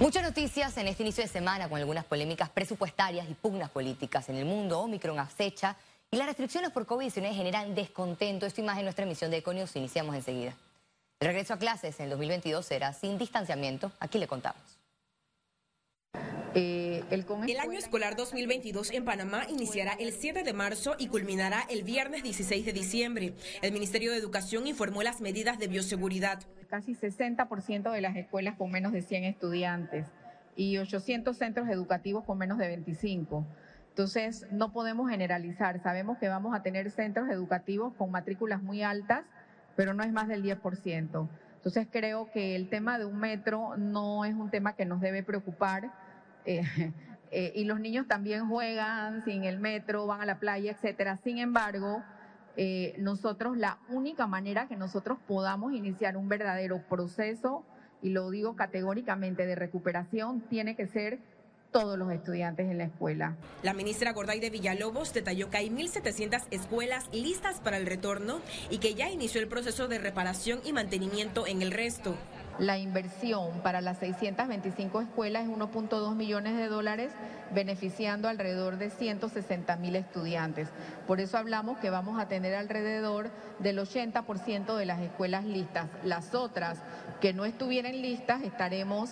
[0.00, 4.36] Muchas noticias en este inicio de semana con algunas polémicas presupuestarias y pugnas políticas en
[4.36, 4.78] el mundo.
[4.78, 5.74] Omicron acecha
[6.12, 8.46] y las restricciones por COVID-19 generan descontento.
[8.46, 9.74] Esto imagen en nuestra emisión de Econius.
[9.74, 10.54] Iniciamos enseguida.
[11.18, 13.90] El regreso a clases en el 2022 será sin distanciamiento.
[13.98, 14.77] Aquí le contamos.
[16.54, 17.26] Eh, el,
[17.58, 22.64] año escolar 2022 en Panamá iniciará el 7 de marzo y culminará el viernes 16
[22.64, 23.34] de diciembre.
[23.60, 26.40] El Ministerio de Educación informó las medidas de bioseguridad.
[26.68, 30.06] Casi 60% de las escuelas con menos de 100 estudiantes
[30.56, 33.46] y 800 centros educativos con menos de 25.
[33.90, 35.82] Entonces, no podemos generalizar.
[35.82, 39.24] Sabemos que vamos a tener centros educativos con matrículas muy altas,
[39.76, 41.28] pero no es más del 10%.
[41.56, 45.22] Entonces, creo que el tema de un metro no es un tema que nos debe
[45.22, 45.92] preocupar
[46.44, 46.62] eh,
[47.30, 51.16] eh, y los niños también juegan sin el metro, van a la playa, etcétera.
[51.18, 52.02] Sin embargo,
[52.56, 57.64] eh, nosotros la única manera que nosotros podamos iniciar un verdadero proceso,
[58.02, 61.20] y lo digo categóricamente, de recuperación, tiene que ser
[61.70, 63.36] todos los estudiantes en la escuela.
[63.62, 68.78] La ministra Gorday de Villalobos detalló que hay 1.700 escuelas listas para el retorno y
[68.78, 72.16] que ya inició el proceso de reparación y mantenimiento en el resto.
[72.58, 77.12] La inversión para las 625 escuelas es 1.2 millones de dólares,
[77.54, 80.68] beneficiando alrededor de 160 mil estudiantes.
[81.06, 85.86] Por eso hablamos que vamos a tener alrededor del 80% de las escuelas listas.
[86.02, 86.80] Las otras
[87.20, 89.10] que no estuvieran listas estaremos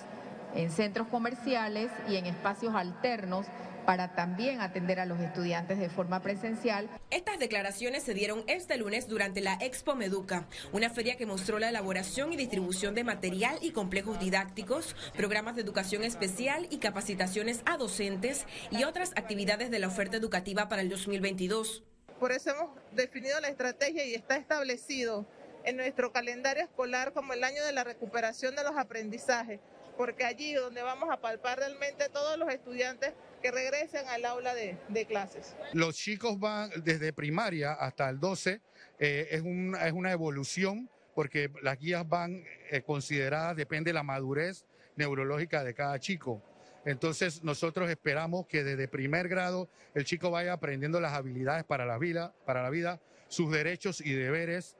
[0.56, 3.46] en centros comerciales y en espacios alternos
[3.86, 6.90] para también atender a los estudiantes de forma presencial.
[7.10, 11.68] Estas declaraciones se dieron este lunes durante la Expo Meduca, una feria que mostró la
[11.68, 17.76] elaboración y distribución de material y complejos didácticos, programas de educación especial y capacitaciones a
[17.76, 21.84] docentes y otras actividades de la oferta educativa para el 2022.
[22.18, 25.26] Por eso hemos definido la estrategia y está establecido
[25.64, 29.60] en nuestro calendario escolar como el año de la recuperación de los aprendizajes
[29.96, 35.06] porque allí donde vamos a palpar realmente todos los estudiantes que regresen al aula de,
[35.06, 35.54] clases.
[35.72, 38.60] Los chicos van desde primaria hasta el 12,
[38.98, 44.64] eh, es, es una evolución porque las guías van eh, consideradas, depende de la madurez
[44.96, 46.42] neurológica de cada chico.
[46.84, 51.98] Entonces nosotros esperamos que desde primer grado el chico vaya aprendiendo las habilidades para la
[51.98, 54.76] vida sus derechos y deberes,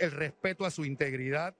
[0.00, 1.54] el respeto a su integridad,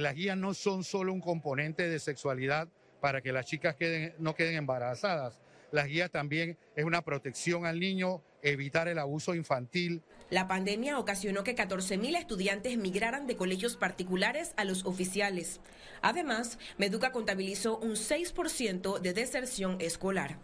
[0.00, 2.68] las guías no son solo un componente de sexualidad
[3.00, 3.76] para que las chicas
[4.18, 5.38] no queden embarazadas.
[5.70, 10.02] Las guías también es una protección al niño, evitar el abuso infantil.
[10.30, 15.60] La pandemia ocasionó que 14.000 estudiantes migraran de colegios particulares a los oficiales.
[16.00, 20.38] Además, Meduca contabilizó un 6% de deserción escolar.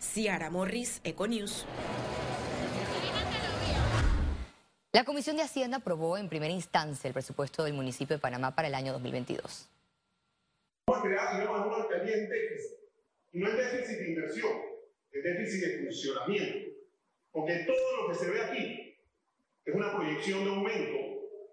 [0.00, 1.66] Ciara Morris, Econews.
[4.96, 8.68] La Comisión de Hacienda aprobó en primera instancia el presupuesto del municipio de Panamá para
[8.68, 9.68] el año 2022.
[10.86, 12.78] Vamos a crear nuevas también déficit.
[13.34, 14.52] Y no es déficit de inversión,
[15.12, 16.70] es déficit de funcionamiento.
[17.30, 18.98] Porque todo lo que se ve aquí
[19.66, 20.96] es una proyección de aumento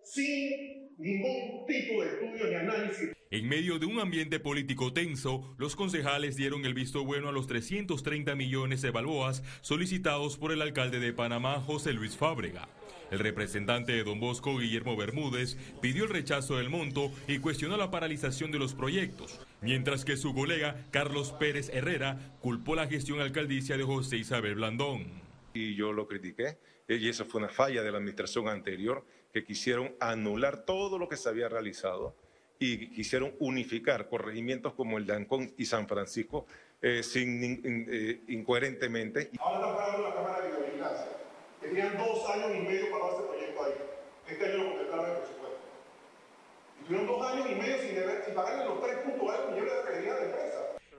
[0.06, 3.10] sin ningún tipo de estudio ni análisis.
[3.34, 7.48] En medio de un ambiente político tenso, los concejales dieron el visto bueno a los
[7.48, 12.70] 330 millones de balboas solicitados por el alcalde de Panamá, José Luis Fábrega.
[13.10, 17.90] El representante de Don Bosco, Guillermo Bermúdez, pidió el rechazo del monto y cuestionó la
[17.90, 23.78] paralización de los proyectos, mientras que su colega, Carlos Pérez Herrera, culpó la gestión alcaldicia
[23.78, 25.08] de José Isabel Blandón.
[25.56, 29.96] Y yo lo critiqué, y eso fue una falla de la administración anterior, que quisieron
[30.00, 32.16] anular todo lo que se había realizado
[32.60, 36.46] y quisieron unificar corregimientos como el de Ancón y San Francisco
[36.82, 39.32] eh, sin, eh, incoherentemente.
[39.40, 40.54] Ahora la Cámara de
[41.62, 43.74] Tenían dos años y medio para este proyecto ahí.
[44.28, 45.58] Este año lo completaron el presupuesto.
[46.82, 49.83] Y tuvieron dos años y medio sin, deber, sin pagarle los 3.2 millones de credibilidad
[49.83, 49.83] de.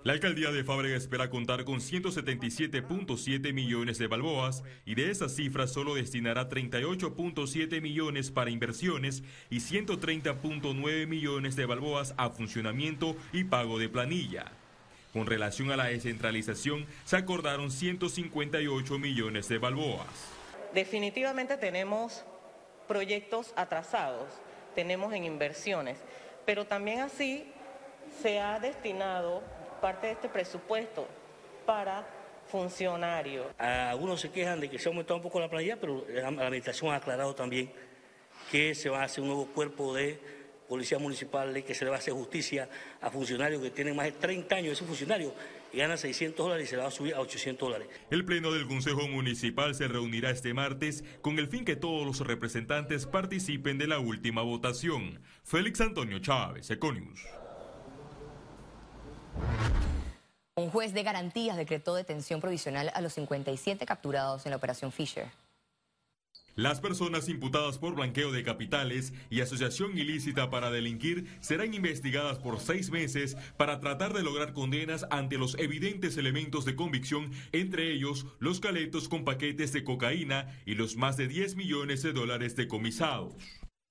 [0.05, 5.73] La alcaldía de Fábrega espera contar con 177.7 millones de balboas y de esas cifras
[5.73, 13.79] solo destinará 38.7 millones para inversiones y 130.9 millones de balboas a funcionamiento y pago
[13.79, 14.53] de planilla.
[15.15, 20.07] Con relación a la descentralización, se acordaron 158 millones de balboas.
[20.75, 22.27] Definitivamente tenemos
[22.87, 24.29] proyectos atrasados,
[24.75, 25.97] tenemos en inversiones,
[26.45, 27.47] pero también así
[28.21, 29.43] se ha destinado
[29.85, 31.07] parte de este presupuesto
[31.67, 32.09] para
[32.51, 33.49] funcionarios.
[33.59, 36.91] Algunos se quejan de que se ha aumentado un poco la planilla, pero la administración
[36.91, 37.71] ha aclarado también
[38.51, 40.19] que se va a hacer un nuevo cuerpo de
[40.67, 42.67] policía municipal que se le va a hacer justicia
[43.03, 45.35] a funcionarios que tienen más de 30 años, esos funcionarios,
[45.71, 47.89] y ganan 600 dólares y se le va a subir a 800 dólares.
[48.11, 52.27] El Pleno del Consejo Municipal se reunirá este martes con el fin que todos los
[52.27, 55.21] representantes participen de la última votación.
[55.43, 57.21] Félix Antonio Chávez, Econius.
[60.57, 65.27] Un juez de garantías decretó detención provisional a los 57 capturados en la operación Fisher.
[66.55, 72.61] Las personas imputadas por blanqueo de capitales y asociación ilícita para delinquir serán investigadas por
[72.61, 78.25] seis meses para tratar de lograr condenas ante los evidentes elementos de convicción, entre ellos
[78.39, 83.35] los caletos con paquetes de cocaína y los más de 10 millones de dólares decomisados.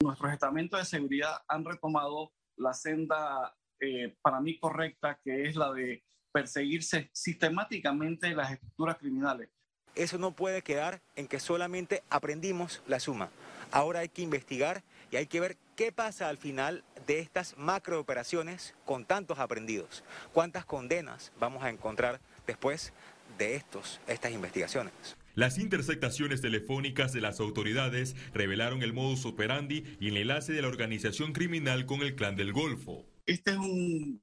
[0.02, 5.74] Nuestros estamentos de seguridad han retomado la senda eh, para mí correcta, que es la
[5.74, 6.02] de
[6.34, 9.50] perseguirse sistemáticamente las estructuras criminales
[9.96, 13.30] eso no puede quedar en que solamente aprendimos la suma.
[13.72, 18.76] Ahora hay que investigar y hay que ver qué pasa al final de estas macrooperaciones
[18.86, 20.04] con tantos aprendidos.
[20.32, 22.94] ¿Cuántas condenas vamos a encontrar después
[23.38, 24.94] de estos, estas investigaciones?
[25.36, 30.68] Las interceptaciones telefónicas de las autoridades revelaron el modus operandi y el enlace de la
[30.68, 33.08] organización criminal con el clan del Golfo.
[33.26, 34.22] Este es un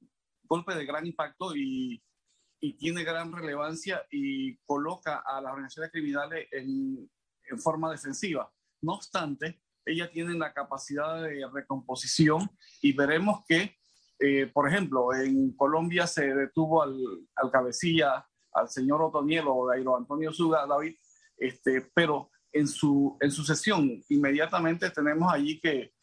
[0.53, 2.01] golpe de gran impacto y
[2.61, 7.09] y tiene gran relevancia y coloca a las organizaciones criminales en,
[7.49, 8.53] en forma defensiva.
[8.83, 12.51] No obstante, ellas tienen la capacidad de recomposición
[12.83, 13.77] y veremos que,
[14.19, 16.95] eh, por ejemplo, en Colombia se detuvo al,
[17.35, 20.95] al cabecilla, al señor Otoniel o Dairo Antonio Suga David,
[21.37, 25.93] este, pero en su, en su sesión inmediatamente tenemos allí que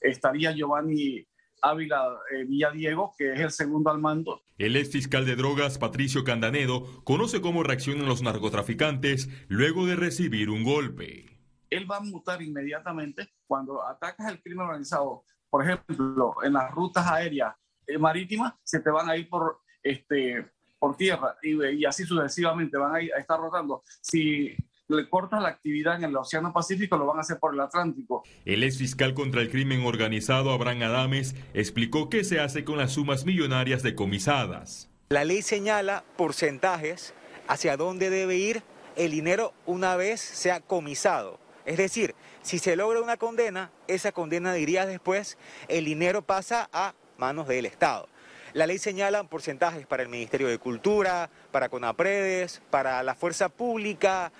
[0.00, 1.26] estaría Giovanni
[1.62, 4.42] Ávila eh, Villadiego, que es el segundo al mando.
[4.58, 10.50] El ex fiscal de drogas, Patricio Candanedo, conoce cómo reaccionan los narcotraficantes luego de recibir
[10.50, 11.38] un golpe.
[11.70, 15.24] Él va a mutar inmediatamente cuando atacas el crimen organizado.
[15.48, 17.54] Por ejemplo, en las rutas aéreas
[17.86, 22.76] eh, marítimas, se te van a ir por, este, por tierra y, y así sucesivamente
[22.76, 23.82] van a, ir, a estar rotando.
[24.00, 24.54] Si
[24.96, 28.22] le cortan la actividad en el Océano Pacífico, lo van a hacer por el Atlántico.
[28.44, 32.92] El ex fiscal contra el crimen organizado, Abraham Adames, explicó qué se hace con las
[32.92, 34.90] sumas millonarias decomisadas.
[35.10, 37.14] La ley señala porcentajes
[37.48, 38.62] hacia dónde debe ir
[38.96, 41.38] el dinero una vez sea comisado.
[41.64, 45.36] Es decir, si se logra una condena, esa condena diría después,
[45.68, 48.08] el dinero pasa a manos del Estado.
[48.52, 54.32] La ley señala porcentajes para el Ministerio de Cultura, para CONAPREDES, para la Fuerza Pública,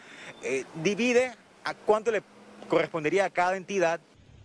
[0.42, 1.32] eh, divide
[1.64, 2.22] a cuánto le
[2.68, 4.00] correspondería a cada entidad.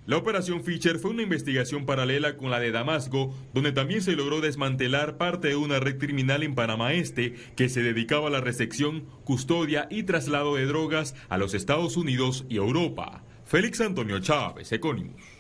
[0.05, 4.39] La operación Fischer fue una investigación paralela con la de Damasco, donde también se logró
[4.39, 9.05] desmantelar parte de una red criminal en Panamá Este que se dedicaba a la recepción,
[9.23, 13.23] custodia y traslado de drogas a los Estados Unidos y Europa.
[13.45, 15.34] Félix Antonio Chávez, Econimus.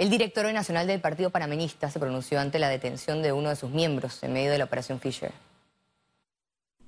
[0.00, 3.70] El director nacional del Partido Panameñista se pronunció ante la detención de uno de sus
[3.70, 5.30] miembros en medio de la operación Fisher.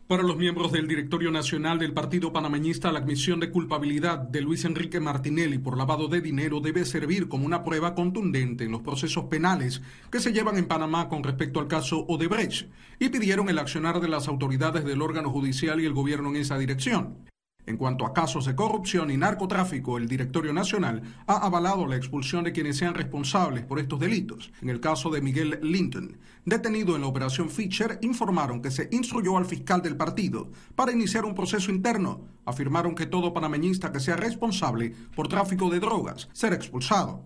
[0.06, 4.64] Para los miembros del Directorio Nacional del Partido Panameñista, la admisión de culpabilidad de Luis
[4.64, 9.26] Enrique Martinelli por lavado de dinero debe servir como una prueba contundente en los procesos
[9.26, 14.00] penales que se llevan en Panamá con respecto al caso Odebrecht y pidieron el accionar
[14.00, 17.30] de las autoridades del órgano judicial y el gobierno en esa dirección.
[17.64, 22.42] En cuanto a casos de corrupción y narcotráfico, el Directorio Nacional ha avalado la expulsión
[22.42, 24.50] de quienes sean responsables por estos delitos.
[24.62, 29.36] En el caso de Miguel Linton, detenido en la operación Fischer, informaron que se instruyó
[29.36, 32.22] al fiscal del partido para iniciar un proceso interno.
[32.44, 37.24] Afirmaron que todo panameñista que sea responsable por tráfico de drogas será expulsado.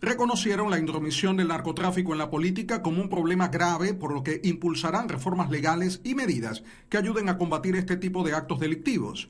[0.00, 4.40] Reconocieron la intromisión del narcotráfico en la política como un problema grave, por lo que
[4.42, 9.28] impulsarán reformas legales y medidas que ayuden a combatir este tipo de actos delictivos.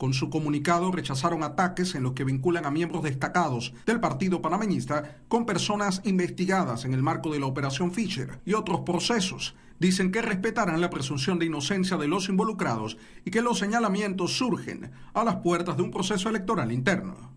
[0.00, 5.18] Con su comunicado rechazaron ataques en los que vinculan a miembros destacados del Partido Panameñista
[5.28, 9.56] con personas investigadas en el marco de la Operación Fischer y otros procesos.
[9.78, 14.90] Dicen que respetarán la presunción de inocencia de los involucrados y que los señalamientos surgen
[15.12, 17.34] a las puertas de un proceso electoral interno.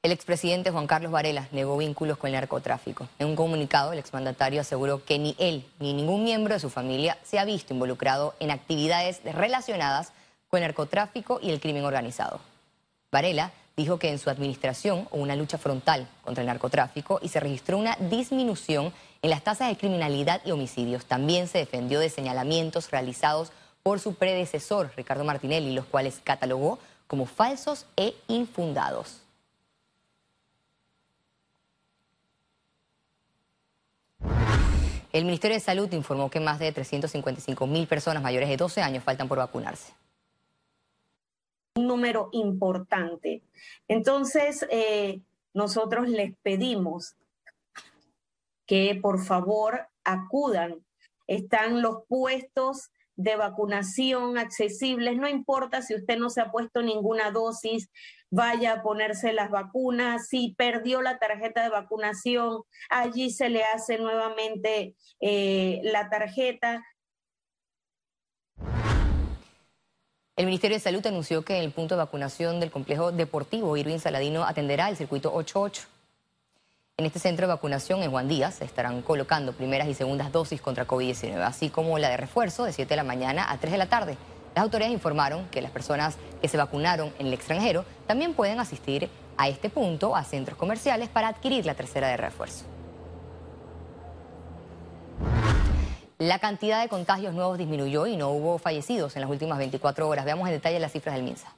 [0.00, 3.08] El expresidente Juan Carlos Varela negó vínculos con el narcotráfico.
[3.18, 7.18] En un comunicado, el exmandatario aseguró que ni él ni ningún miembro de su familia
[7.24, 10.12] se ha visto involucrado en actividades relacionadas
[10.48, 12.38] con el narcotráfico y el crimen organizado.
[13.10, 17.40] Varela dijo que en su administración hubo una lucha frontal contra el narcotráfico y se
[17.40, 21.06] registró una disminución en las tasas de criminalidad y homicidios.
[21.06, 23.50] También se defendió de señalamientos realizados
[23.82, 26.78] por su predecesor, Ricardo Martinelli, los cuales catalogó
[27.08, 29.22] como falsos e infundados.
[35.12, 39.04] El Ministerio de Salud informó que más de 355 mil personas mayores de 12 años
[39.04, 39.94] faltan por vacunarse.
[41.76, 43.42] Un número importante.
[43.86, 45.20] Entonces, eh,
[45.54, 47.16] nosotros les pedimos
[48.66, 50.84] que por favor acudan.
[51.26, 57.32] Están los puestos de vacunación accesibles, no importa si usted no se ha puesto ninguna
[57.32, 57.90] dosis,
[58.30, 63.98] vaya a ponerse las vacunas, si perdió la tarjeta de vacunación, allí se le hace
[63.98, 66.84] nuevamente eh, la tarjeta.
[70.36, 74.44] El Ministerio de Salud anunció que el punto de vacunación del complejo deportivo Irving Saladino
[74.44, 75.97] atenderá el circuito 88.
[77.00, 80.60] En este centro de vacunación en Juan Díaz se estarán colocando primeras y segundas dosis
[80.60, 83.78] contra COVID-19, así como la de refuerzo de 7 de la mañana a 3 de
[83.78, 84.16] la tarde.
[84.56, 89.08] Las autoridades informaron que las personas que se vacunaron en el extranjero también pueden asistir
[89.36, 92.64] a este punto a centros comerciales para adquirir la tercera de refuerzo.
[96.18, 100.24] La cantidad de contagios nuevos disminuyó y no hubo fallecidos en las últimas 24 horas.
[100.24, 101.54] Veamos en detalle las cifras del MINSA.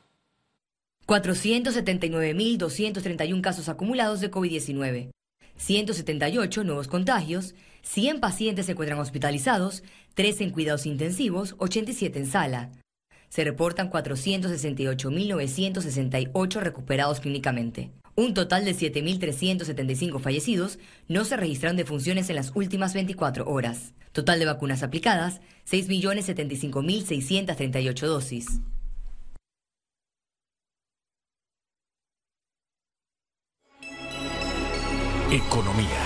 [1.06, 5.12] 479.231 casos acumulados de COVID-19.
[5.60, 12.72] 178 nuevos contagios, 100 pacientes se encuentran hospitalizados, 3 en cuidados intensivos, 87 en sala.
[13.28, 17.90] Se reportan 468.968 recuperados clínicamente.
[18.16, 23.92] Un total de 7.375 fallecidos no se registraron defunciones en las últimas 24 horas.
[24.12, 28.46] Total de vacunas aplicadas, 6.075.638 dosis.
[35.32, 36.04] Economía.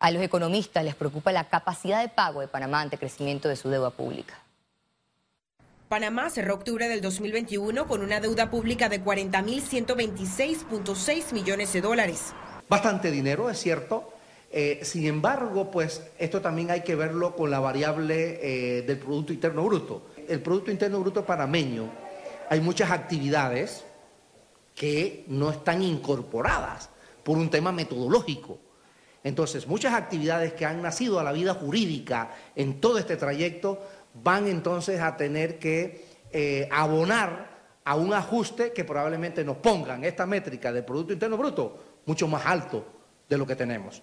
[0.00, 3.54] A los economistas les preocupa la capacidad de pago de Panamá ante el crecimiento de
[3.54, 4.34] su deuda pública.
[5.88, 12.32] Panamá cerró octubre del 2021 con una deuda pública de 40.126.6 millones de dólares.
[12.68, 14.14] Bastante dinero, es cierto.
[14.50, 19.32] Eh, sin embargo, pues esto también hay que verlo con la variable eh, del Producto
[19.32, 20.08] Interno Bruto.
[20.26, 21.88] El Producto Interno Bruto panameño,
[22.50, 23.84] hay muchas actividades
[24.74, 26.90] que no están incorporadas
[27.24, 28.58] por un tema metodológico.
[29.22, 33.80] Entonces, muchas actividades que han nacido a la vida jurídica en todo este trayecto
[34.22, 37.54] van entonces a tener que eh, abonar
[37.84, 42.44] a un ajuste que probablemente nos pongan esta métrica del Producto Interno Bruto mucho más
[42.46, 42.84] alto
[43.28, 44.02] de lo que tenemos.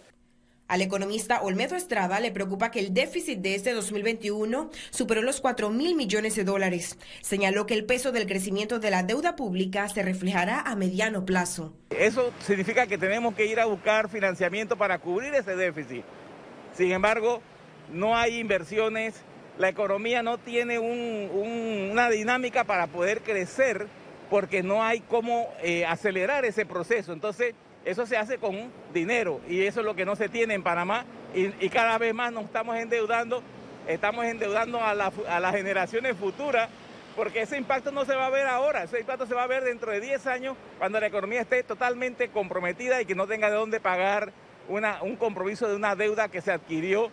[0.72, 5.70] Al economista Olmedo Estrada le preocupa que el déficit de este 2021 superó los 4
[5.70, 6.98] mil millones de dólares.
[7.20, 11.74] Señaló que el peso del crecimiento de la deuda pública se reflejará a mediano plazo.
[11.90, 16.06] Eso significa que tenemos que ir a buscar financiamiento para cubrir ese déficit.
[16.74, 17.42] Sin embargo,
[17.92, 19.16] no hay inversiones,
[19.58, 23.88] la economía no tiene una dinámica para poder crecer
[24.30, 27.12] porque no hay cómo eh, acelerar ese proceso.
[27.12, 30.64] Entonces, eso se hace con dinero y eso es lo que no se tiene en
[30.64, 33.42] Panamá y, cada vez más nos estamos endeudando,
[33.88, 36.70] estamos endeudando a, las generaciones futuras
[37.16, 39.64] porque ese impacto no se va a ver ahora, ese impacto se va a ver
[39.64, 43.56] dentro de 10 años cuando la economía esté totalmente comprometida y que no tenga de
[43.56, 44.32] dónde pagar
[44.70, 47.10] un compromiso de una deuda que se adquirió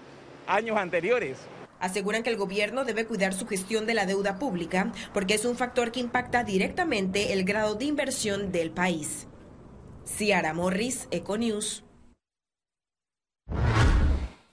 [0.47, 1.39] años anteriores.
[1.81, 5.57] Aseguran que el gobierno debe cuidar su gestión de la deuda pública porque es un
[5.57, 9.29] factor que impacta directamente el grado de inversión del país.
[10.17, 11.85] Ciara Morris, Econews.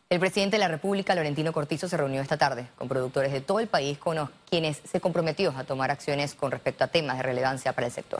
[0.10, 3.60] El presidente de la República, Laurentino Cortizo, se reunió esta tarde con productores de todo
[3.60, 7.24] el país con los quienes se comprometió a tomar acciones con respecto a temas de
[7.24, 8.20] relevancia para el sector.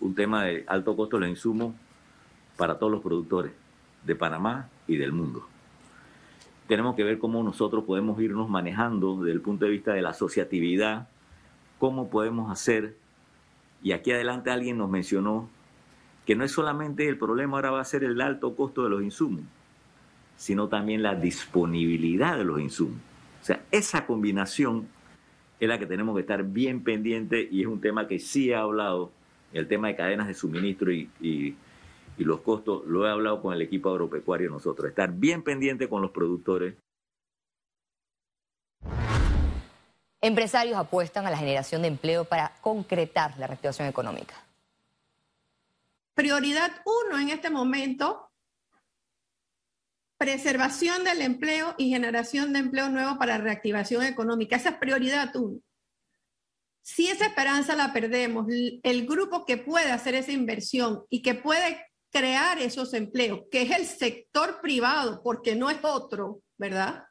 [0.00, 1.74] Un tema de alto costo de los insumos
[2.56, 3.52] para todos los productores
[4.04, 5.46] de Panamá y del mundo.
[6.66, 10.10] Tenemos que ver cómo nosotros podemos irnos manejando desde el punto de vista de la
[10.10, 11.08] asociatividad,
[11.78, 12.99] cómo podemos hacer
[13.82, 15.48] y aquí adelante alguien nos mencionó
[16.26, 19.02] que no es solamente el problema ahora va a ser el alto costo de los
[19.02, 19.42] insumos,
[20.36, 22.98] sino también la disponibilidad de los insumos.
[23.42, 24.86] O sea, esa combinación
[25.58, 28.54] es la que tenemos que estar bien pendiente y es un tema que sí he
[28.54, 29.10] hablado,
[29.52, 31.08] el tema de cadenas de suministro y,
[32.20, 36.02] y los costos, lo he hablado con el equipo agropecuario nosotros, estar bien pendiente con
[36.02, 36.74] los productores.
[40.20, 44.34] Empresarios apuestan a la generación de empleo para concretar la reactivación económica.
[46.14, 48.30] Prioridad uno en este momento,
[50.18, 54.56] preservación del empleo y generación de empleo nuevo para reactivación económica.
[54.56, 55.60] Esa es prioridad uno.
[56.82, 61.86] Si esa esperanza la perdemos, el grupo que puede hacer esa inversión y que puede
[62.10, 67.04] crear esos empleos, que es el sector privado, porque no es otro, ¿verdad?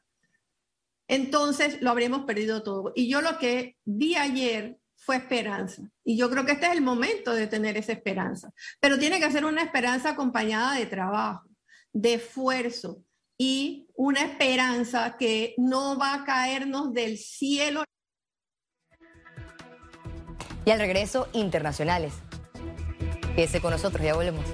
[1.10, 2.92] Entonces lo habremos perdido todo.
[2.94, 5.82] Y yo lo que vi ayer fue esperanza.
[6.04, 8.52] Y yo creo que este es el momento de tener esa esperanza.
[8.78, 11.48] Pero tiene que ser una esperanza acompañada de trabajo,
[11.92, 13.02] de esfuerzo
[13.36, 17.82] y una esperanza que no va a caernos del cielo.
[20.64, 22.14] Y al regreso, internacionales.
[23.34, 24.44] Quédese con nosotros, ya volvemos.